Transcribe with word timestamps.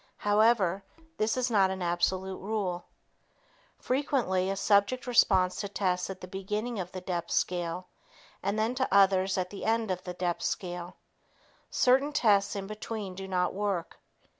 However, 0.17 0.83
this 1.19 1.37
is 1.37 1.51
not 1.51 1.69
an 1.69 1.83
absolute 1.83 2.39
rule. 2.39 2.85
Frequently, 3.77 4.49
a 4.49 4.55
subject 4.55 5.05
responds 5.05 5.57
to 5.57 5.69
tests 5.69 6.09
at 6.09 6.21
the 6.21 6.27
beginning 6.27 6.79
of 6.79 6.91
the 6.91 7.01
depth 7.01 7.29
scale 7.29 7.85
and 8.41 8.57
then 8.57 8.73
to 8.73 8.91
others 8.91 9.37
at 9.37 9.51
the 9.51 9.63
end 9.63 9.91
of 9.91 10.03
the 10.03 10.15
depth 10.15 10.41
scale. 10.41 10.95
Certain 11.69 12.11
tests 12.11 12.55
in 12.55 12.65
between 12.65 13.13
do 13.13 13.27
not 13.27 13.53
work. 13.53 13.99